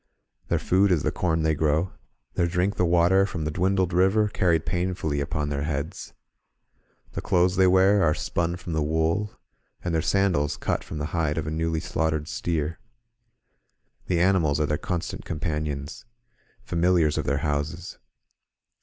[0.47, 1.91] Their food is the corn they grow;
[2.33, 6.13] their drink the water frcmi the dwindled river, carried painfully upon their heads;
[7.11, 9.37] the clothes they wear are spun from the wool,
[9.83, 12.79] and their sandals cut from the hide of a newly slaughtered steer.
[14.07, 16.05] The animals are their constant companions,
[16.63, 17.99] familiars of their houses.